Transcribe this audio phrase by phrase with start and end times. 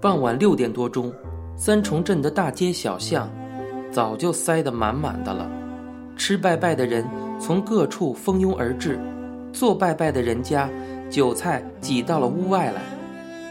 [0.00, 1.12] 傍晚六点多钟，
[1.56, 3.28] 三重镇的大街小巷
[3.92, 5.46] 早就塞得满满的了。
[6.16, 7.04] 吃拜拜的人
[7.38, 8.98] 从各处蜂拥而至，
[9.52, 10.70] 做拜拜的人家
[11.10, 12.80] 酒菜挤到了屋外来。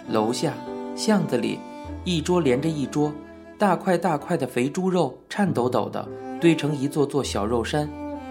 [0.09, 0.53] 楼下
[0.95, 1.59] 巷子里，
[2.03, 3.11] 一桌连着一桌，
[3.57, 6.07] 大块大块的肥猪肉颤抖抖的
[6.41, 7.87] 堆成一座座小肉山，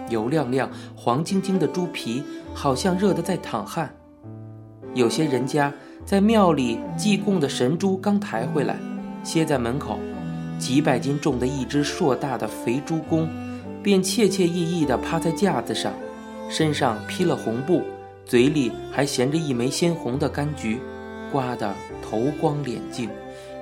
[0.09, 2.21] 油亮亮、黄晶晶的猪皮
[2.53, 3.89] 好像热得在淌汗。
[4.93, 5.73] 有些人家。
[6.05, 8.77] 在庙里祭供的神猪刚抬回来，
[9.23, 9.99] 歇在门口，
[10.57, 13.29] 几百斤重的一只硕大的肥猪公，
[13.83, 15.93] 便怯怯意意地趴在架子上，
[16.49, 17.83] 身上披了红布，
[18.25, 20.79] 嘴里还衔着一枚鲜红的柑橘，
[21.31, 23.07] 刮得头光脸净，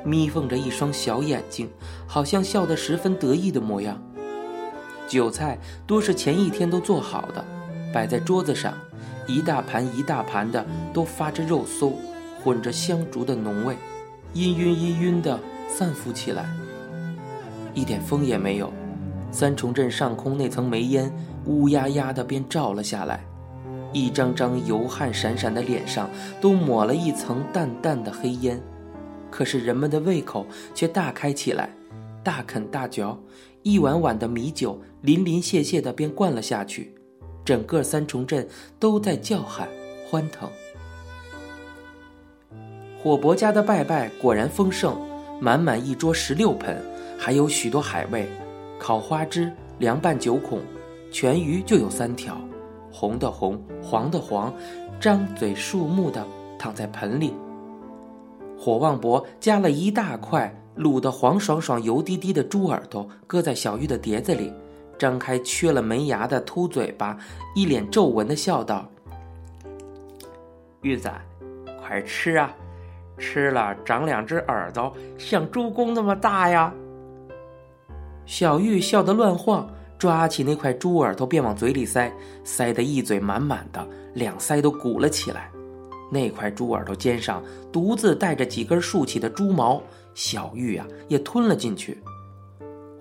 [0.05, 1.67] 眯缝着一双小眼睛，
[2.05, 4.01] 好像笑得十分得意的模样。
[5.05, 7.43] 酒菜多是前一天都做好的，
[7.93, 8.73] 摆在桌子上，
[9.27, 11.93] 一大盘一大盘的都发着肉馊。
[12.43, 13.75] 混着香烛的浓味，
[14.33, 16.45] 氤氲氤氲地散浮起来。
[17.73, 18.71] 一点风也没有，
[19.31, 21.11] 三重镇上空那层煤烟
[21.45, 23.25] 乌压压的便照了下来，
[23.91, 28.61] 一张张油汗闪闪的脸上都抹了一层淡淡的黑烟。
[29.29, 31.69] 可是人们的胃口却大开起来，
[32.23, 33.19] 大啃大嚼，
[33.63, 36.93] 一碗碗的米酒淋淋泻泻的便灌了下去，
[37.47, 38.45] 整个三重镇
[38.77, 39.69] 都在叫喊
[40.05, 40.49] 欢腾。
[43.01, 44.93] 火伯家的拜拜果然丰盛，
[45.39, 46.77] 满满一桌十六盆，
[47.17, 48.27] 还有许多海味，
[48.77, 50.59] 烤花枝、凉拌九孔，
[51.09, 52.37] 全鱼就有三条，
[52.91, 54.53] 红的红，黄的黄，
[54.99, 56.27] 张嘴竖目的
[56.59, 57.33] 躺在盆里。
[58.59, 64.51] 火旺伯夹了一大块卤得黄爽爽、油滴滴的猪耳朵，搁在小玉的碟子里，
[64.97, 67.17] 张开缺了门牙的秃嘴巴，
[67.55, 68.89] 一脸皱纹的笑道
[70.81, 71.09] ：“玉子，
[71.81, 72.53] 快吃啊！”
[73.19, 76.71] 吃了长两只耳朵，像猪公那么大呀！
[78.27, 82.11] 小玉笑得乱晃，抓起那块猪耳朵便往嘴里塞，
[82.43, 85.49] 塞得一嘴满满的，两腮都鼓了起来。
[86.11, 89.81] 那块猪耳朵尖上独自带着几根竖起的猪毛，
[90.13, 91.97] 小玉啊也吞了进去。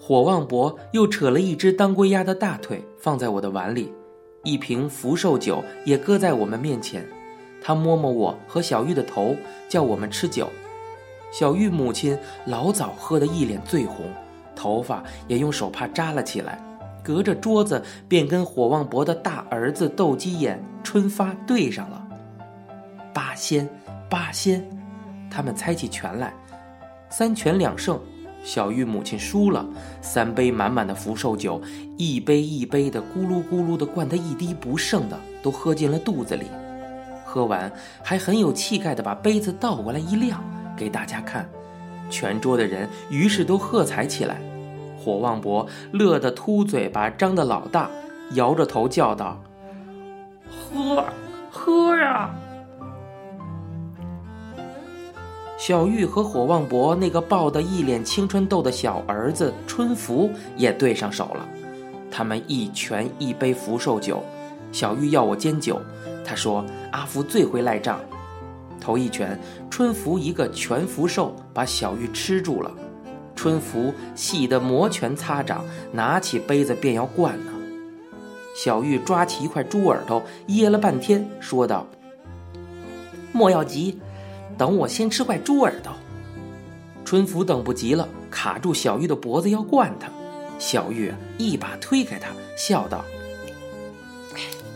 [0.06, 3.92] 火旺伯又扯了一只当归鸭的大腿放在我的碗里，
[4.44, 7.04] 一瓶福寿酒也搁在我们面前。
[7.60, 9.34] 他摸摸我和小玉的头，
[9.68, 10.48] 叫我们吃酒。
[11.32, 14.06] 小玉母亲老早喝得一脸醉红，
[14.54, 16.64] 头发也用手帕扎了起来，
[17.02, 22.06] 隔着桌子便跟火旺伯的大儿子斗鸡眼春发对上了。
[23.12, 23.68] 八仙，
[24.08, 24.64] 八仙，
[25.28, 26.32] 他们猜起拳来，
[27.10, 28.00] 三拳两胜，
[28.46, 29.66] 小玉母亲输了。
[30.00, 31.60] 三杯满满的福寿酒，
[31.96, 36.46] 一杯一杯的咕噜咕噜的灌，他一滴不剩的都喝进了肚子里。
[37.24, 37.70] 喝完，
[38.04, 40.40] 还很有气概的把杯子倒过来一亮，
[40.76, 41.46] 给大家看。
[42.08, 44.40] 全桌的人于是都喝彩起来。
[44.96, 47.90] 火旺伯乐得秃嘴巴张得老大，
[48.34, 49.42] 摇着头叫道
[50.48, 51.04] ：“喝，
[51.50, 52.30] 喝呀！”
[55.56, 61.48] 小玉和火旺伯那个抱得一脸青春痘的小儿子春福也对上手了。
[62.10, 64.22] 他们一拳一杯福寿酒，
[64.70, 65.80] 小玉要我煎酒。
[66.24, 68.00] 他说：“阿福最会赖账，
[68.80, 69.38] 头一拳，
[69.70, 72.70] 春福一个全福寿把小玉吃住了。
[73.34, 77.52] 春福喜得摩拳擦掌，拿起杯子便要灌呢。
[78.54, 81.86] 小玉抓起一块猪耳朵，噎了半天，说道
[83.32, 83.98] ：‘莫要急，
[84.56, 85.92] 等我先吃块猪耳朵。’
[87.04, 90.08] 春福等不及了，卡住小玉的脖子要灌他。
[90.58, 93.04] 小玉一把推开他，笑道：‘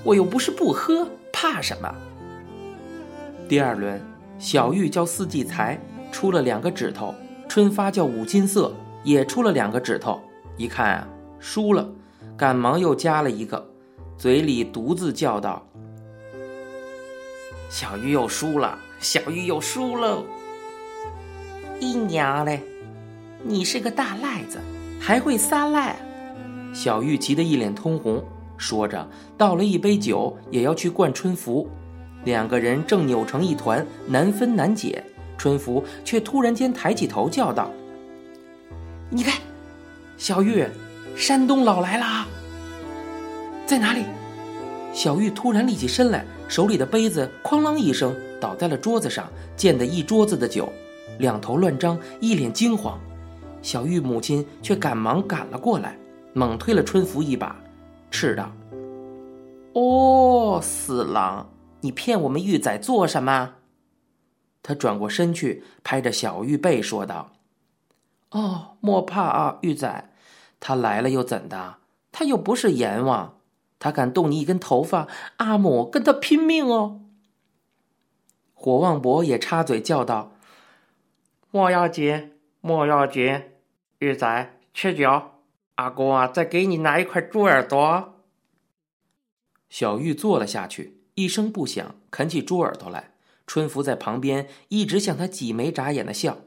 [0.05, 1.91] 我又不是不喝。’怕什么？
[3.49, 3.99] 第二轮，
[4.39, 5.81] 小玉叫四季财
[6.13, 7.15] 出了两个指头，
[7.49, 10.21] 春发叫五金色也出了两个指头。
[10.59, 11.09] 一看啊，
[11.39, 11.89] 输了，
[12.37, 13.67] 赶忙又加了一个，
[14.19, 15.67] 嘴里独自叫道
[17.71, 20.25] ：“小玉又输了，小玉又输喽！”
[21.79, 22.61] 姨娘嘞，
[23.45, 24.59] 你是个大赖子，
[25.01, 25.95] 还会撒赖？
[26.75, 28.23] 小玉急得一脸通红。
[28.59, 29.09] 说着，
[29.39, 31.67] 倒了一杯酒，也要去灌春福。
[32.25, 35.03] 两个人正扭成一团，难分难解。
[35.39, 37.71] 春福却突然间抬起头，叫道
[39.09, 39.41] ：“你看，
[40.19, 40.67] 小玉，
[41.17, 42.27] 山东佬来了！
[43.65, 44.03] 在哪里？”
[44.93, 50.69] 小玉突然立起身来，手里的杯子哐啷一声倒在了桌子上，溅得一桌子的酒，
[51.19, 52.99] 两头乱张，一脸惊慌。
[53.63, 55.97] 小玉母亲却赶忙赶了过来，
[56.33, 57.57] 猛推了春福一把。
[58.11, 58.51] 斥道
[59.75, 61.49] ：“哦，四郎，
[61.81, 63.55] 你骗我们玉仔做什么？
[64.63, 67.31] 他转过身去，拍着小玉背说道
[68.33, 70.11] ：“哦，莫怕啊，玉仔，
[70.59, 71.77] 他来了又怎的？
[72.11, 73.37] 他又不是阎王，
[73.81, 77.01] 他敢动你一根头发，阿母跟他拼命哦！”
[78.55, 80.37] 火旺伯也插嘴叫道
[81.51, 83.43] ：“莫要紧，莫要紧，
[83.99, 85.23] 玉仔吃酒，
[85.77, 88.15] 阿公啊，再给你拿一块猪耳朵。”
[89.71, 93.15] 小玉坐了下去，一声不响，啃起猪耳朵来。
[93.47, 96.39] 春福在旁边一直向他挤眉眨眼的笑。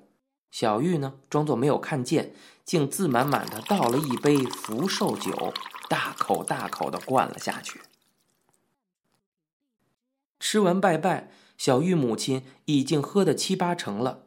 [0.51, 2.33] 小玉呢，装作没有看见，
[2.63, 5.53] 竟自满满的倒了一杯福寿酒，
[5.89, 7.81] 大口大口的灌了下去。
[10.39, 14.23] 吃完拜拜，小玉母亲已经喝的七八成了。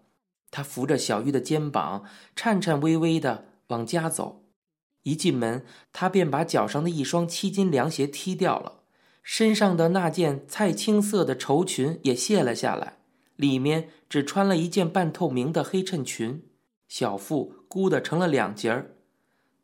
[0.50, 2.05] 她扶着小玉的肩膀，
[2.35, 4.43] 颤颤巍巍的往家走。
[5.03, 8.81] 一进门，她便把脚上的一双七斤凉鞋踢掉了。
[9.23, 12.99] 身上的那件菜青色的绸裙也卸了下来，
[13.35, 16.49] 里面只穿了一件半透明的黑衬裙，
[16.88, 18.94] 小腹箍得成了两截儿。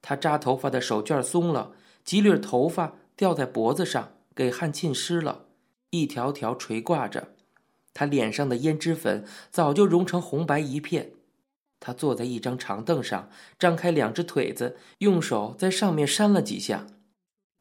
[0.02, 1.72] 他扎头发的手绢松了，
[2.04, 5.46] 几缕头发掉在脖子上，给汗浸湿了，
[5.90, 7.28] 一条条垂挂着。
[7.94, 11.12] 他脸上的胭脂粉早就融成红白一片。
[11.78, 13.28] 他坐在一张长凳上，
[13.58, 16.86] 张开两只腿子，用手在上面扇了几下。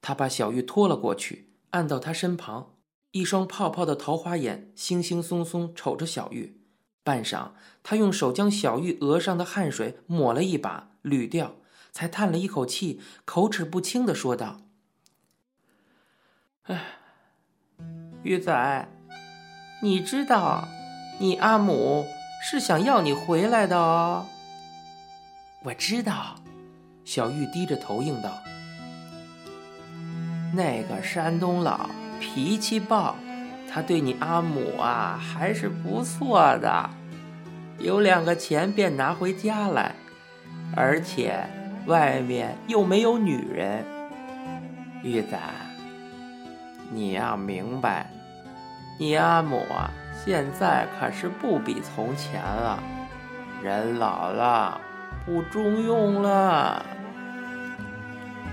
[0.02, 1.48] 他把小玉拖了过去。
[1.72, 2.76] 按到他身旁，
[3.12, 6.62] 一双泡泡的桃花眼惺惺忪忪瞅着小玉。
[7.04, 7.52] 半晌，
[7.82, 11.56] 他用手将小玉额上的汗水抹了一把，捋掉，
[11.92, 14.62] 才叹了一口气，口齿不清的说道
[16.64, 16.82] ：“哎，
[18.24, 18.88] 玉仔，
[19.82, 20.68] 你知道，
[21.20, 22.06] 你阿母
[22.44, 24.28] 是想要你回来的哦。”
[25.66, 26.36] 我知道，
[27.04, 28.42] 小玉低着头应道。
[30.54, 31.90] 那个山东佬
[32.20, 33.16] 脾气暴，
[33.70, 36.90] 他对你阿母啊还是不错的，
[37.80, 39.96] 有两个钱便拿回家来，
[40.76, 41.46] 而且
[41.86, 43.83] 外面又没有女人。
[45.04, 45.38] 玉仔，
[46.92, 48.10] 你要明白，
[49.00, 49.89] 你阿母啊
[50.24, 52.81] 现在可是不比从前了，
[53.63, 54.80] 人老了
[55.25, 56.86] 不中用了。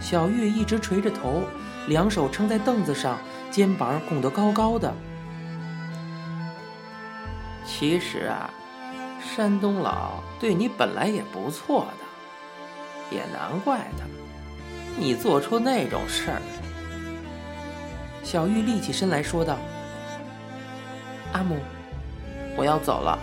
[0.01, 1.43] 小玉一直垂着头。
[1.87, 3.17] 两手撑在凳子上，
[3.51, 4.93] 肩膀拱得高高的。
[7.65, 8.51] 其实啊，
[9.23, 12.05] 山东佬对你本来也不错的，
[13.11, 14.05] 也难怪他，
[14.99, 16.43] 你做出那种事儿。
[18.23, 19.57] 小玉立起身来说道
[21.33, 21.57] ：“阿母，
[22.57, 23.19] 我要走了。”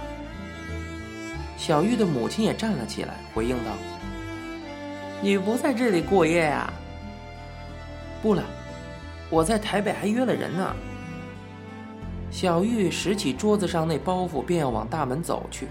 [1.58, 3.72] 小玉的母亲也站了起来，回应道
[5.22, 6.72] ：“你不在这里过夜呀？”
[8.22, 8.44] 不了，
[9.30, 10.76] 我在台北还约了人呢。
[12.32, 15.68] 小玉拾起桌子上那包袱，便要往大门走去。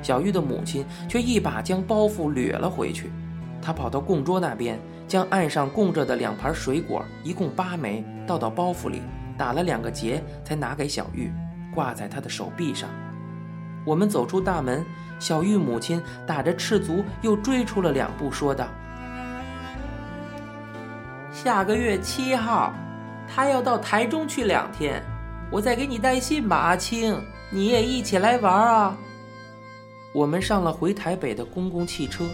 [0.00, 3.10] 小玉的母亲却一把将包袱掠了回去。
[3.60, 9.02] 他跑到供桌那边，将案上供着的两盘水果，一共八枚，倒到包袱里，
[9.36, 11.32] 打了两个结，才拿给小玉，
[11.74, 12.88] 挂在她的手臂上。
[13.84, 14.84] 我们走出大门，
[15.18, 18.66] 小玉母亲打着赤足又追出了两步，说道。
[21.32, 22.72] 下个月七号，
[23.26, 25.02] 他要到台中去两天，
[25.50, 27.16] 我再给你带信吧，阿青，
[27.50, 28.96] 你也一起来玩啊。
[30.12, 32.24] 我们上了回台北的公共汽车。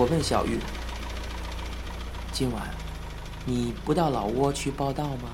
[0.00, 0.58] 我问小玉
[2.32, 2.62] ：“今晚
[3.44, 5.28] 你不到老挝去报道吗？”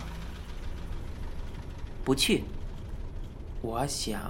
[2.05, 2.43] 不去，
[3.63, 4.21] 我想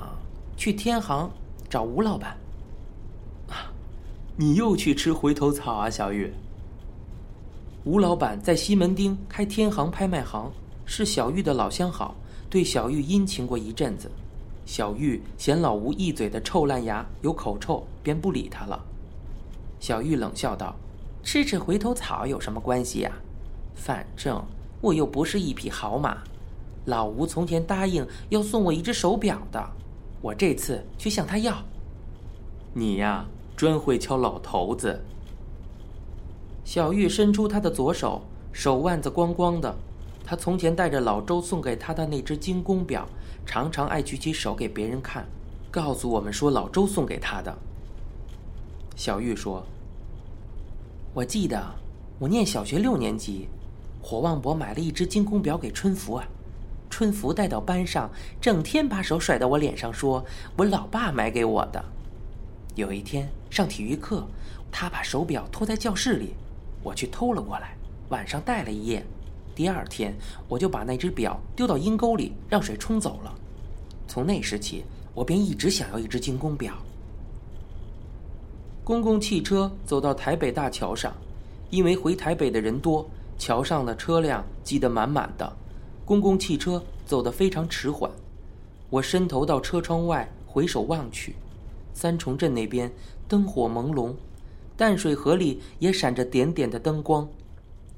[0.54, 1.30] 去天行
[1.70, 2.36] 找吴老板。
[3.48, 3.72] 啊，
[4.36, 6.30] 你又去吃回头草啊，小玉。
[7.84, 10.52] 吴老板在西门町开天行拍卖行，
[10.84, 12.14] 是小玉的老相好，
[12.50, 14.10] 对小玉殷勤过一阵子。
[14.66, 18.84] 小玉嫌老吴一嘴的臭烂牙有口臭，便不理他了。
[19.86, 20.74] 小玉冷笑道
[21.22, 23.12] ：“吃吃回头草有什么关系呀？
[23.76, 24.44] 反正
[24.80, 26.24] 我又不是一匹好马。”
[26.86, 29.64] 老吴从前答应要送我一只手表的，
[30.20, 31.62] 我这次去向他要。
[32.74, 33.26] 你呀，
[33.56, 35.00] 专会敲老头子。
[36.64, 39.72] 小玉伸出她的左手，手腕子光光的。
[40.24, 43.08] 她从前带着老周送给她的那只精工表，
[43.46, 45.24] 常常爱举起手给别人看，
[45.70, 47.56] 告诉我们说老周送给她的。
[48.96, 49.62] 小玉说
[51.16, 51.64] ：“我记得
[52.18, 53.48] 我念小学六年级，
[54.02, 56.28] 火旺伯买了一只精工表给春福啊。”
[56.90, 60.22] 春福带到班上，整天把手甩到我脸上，说
[60.58, 61.82] 我老爸买给我的。
[62.74, 64.26] 有一天上体育课，
[64.70, 66.34] 他把手表拖在教室里，
[66.82, 67.74] 我去偷了过来，
[68.10, 69.02] 晚上戴了一夜。
[69.54, 70.14] 第二天
[70.46, 73.34] 我就把那只表丢到阴沟里，让水冲走了。
[74.06, 76.74] 从那时起，我便一直想要一只精工表。
[78.86, 81.12] 公共汽车走到台北大桥上，
[81.70, 83.04] 因为回台北的人多，
[83.36, 85.52] 桥上的车辆挤得满满的。
[86.04, 88.08] 公共汽车走得非常迟缓，
[88.88, 91.34] 我伸头到车窗外回首望去，
[91.94, 92.88] 三重镇那边
[93.26, 94.14] 灯火朦胧，
[94.76, 97.28] 淡水河里也闪着点点的灯光，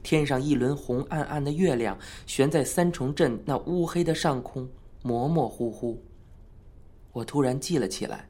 [0.02, 4.66] 天上一轮红暗暗的月亮悬在三重镇那乌黑的上空，
[5.02, 6.02] 模模糊糊。
[7.12, 8.26] 我突然记了起来，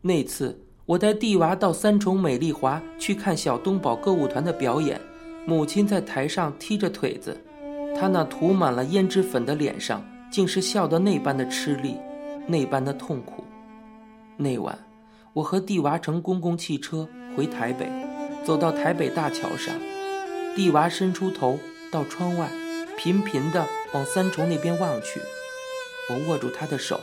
[0.00, 5.00] 那次我带弟娃到三重美丽华去看小东宝歌舞团的表演，
[5.46, 7.34] 母亲在台上踢着腿子。
[7.98, 11.96] 她那涂满了胭脂粉的脸上，竟是笑得那般的吃力，
[12.46, 13.44] 那般的痛苦。
[14.36, 14.78] 那晚，
[15.32, 17.90] 我和弟娃乘公共汽车回台北，
[18.44, 19.74] 走到台北大桥上，
[20.54, 21.58] 弟娃伸出头
[21.90, 22.50] 到窗外，
[22.98, 25.18] 频频地往三重那边望去。
[26.10, 27.00] 我握住他的手，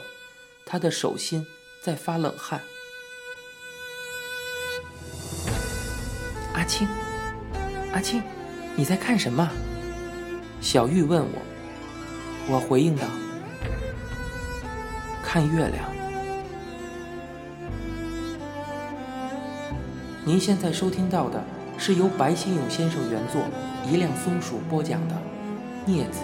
[0.68, 1.44] 他的手心
[1.82, 2.62] 在发冷汗。
[6.62, 6.88] 阿青，
[7.92, 8.22] 阿青，
[8.76, 9.50] 你在看什么？
[10.62, 11.42] 小玉问我，
[12.48, 13.08] 我回应道
[15.26, 15.84] ：“看月亮。”
[20.24, 21.44] 您现在收听到的
[21.80, 23.42] 是由白先勇先生原作、
[23.92, 25.16] 一辆松鼠播讲的
[25.90, 26.20] 《镊子》。